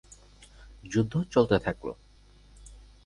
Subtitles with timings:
[0.83, 1.87] যুদ্ধ চলতে থাকল।